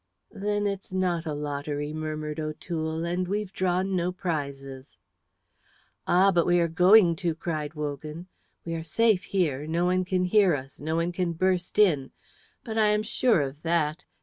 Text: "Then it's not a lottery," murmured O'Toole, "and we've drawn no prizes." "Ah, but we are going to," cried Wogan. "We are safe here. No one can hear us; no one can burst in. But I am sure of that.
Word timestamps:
"Then 0.33 0.65
it's 0.65 0.91
not 0.91 1.27
a 1.27 1.33
lottery," 1.35 1.93
murmured 1.93 2.39
O'Toole, 2.39 3.05
"and 3.05 3.27
we've 3.27 3.53
drawn 3.53 3.95
no 3.95 4.11
prizes." 4.11 4.97
"Ah, 6.07 6.31
but 6.31 6.47
we 6.47 6.59
are 6.59 6.67
going 6.67 7.15
to," 7.17 7.35
cried 7.35 7.75
Wogan. 7.75 8.25
"We 8.65 8.73
are 8.73 8.83
safe 8.83 9.25
here. 9.25 9.67
No 9.67 9.85
one 9.85 10.03
can 10.03 10.23
hear 10.25 10.55
us; 10.55 10.79
no 10.79 10.95
one 10.95 11.11
can 11.11 11.33
burst 11.33 11.77
in. 11.77 12.09
But 12.63 12.79
I 12.79 12.87
am 12.87 13.03
sure 13.03 13.41
of 13.43 13.61
that. 13.61 14.05